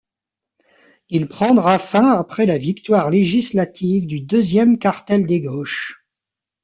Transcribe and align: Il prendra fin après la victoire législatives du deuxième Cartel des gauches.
Il 1.09 1.27
prendra 1.27 1.77
fin 1.77 2.07
après 2.13 2.47
la 2.47 2.57
victoire 2.57 3.11
législatives 3.11 4.07
du 4.07 4.19
deuxième 4.21 4.79
Cartel 4.79 5.27
des 5.27 5.41
gauches. 5.41 6.07